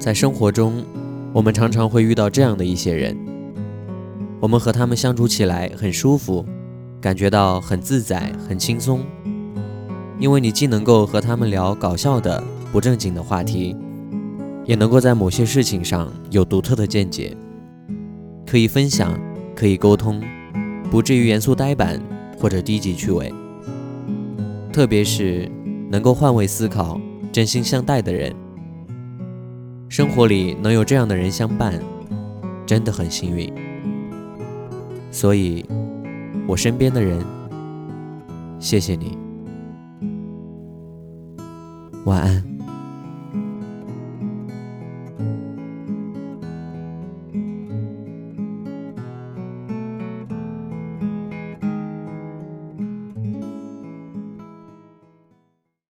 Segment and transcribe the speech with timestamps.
[0.00, 0.82] 在生活中，
[1.30, 3.14] 我们常常会遇到这样的一些人，
[4.40, 6.42] 我们和他们相处起来很舒服，
[7.02, 9.00] 感觉到很自在、很轻松，
[10.18, 13.76] 因为你既能够和他们聊搞笑的、不正经的话题，
[14.64, 17.36] 也能够在某些事情上有独特的见解，
[18.46, 19.20] 可以分享，
[19.54, 20.18] 可以沟通，
[20.90, 22.00] 不至于严肃呆板
[22.38, 23.30] 或者低级趣味。
[24.72, 25.46] 特别是
[25.90, 26.98] 能够换位思考、
[27.30, 28.34] 真心相待的人。
[29.90, 31.74] 生活里能有这样的人相伴，
[32.64, 33.52] 真的很幸运。
[35.10, 35.66] 所以，
[36.46, 37.18] 我身边的人，
[38.60, 39.18] 谢谢你，
[42.04, 42.59] 晚安。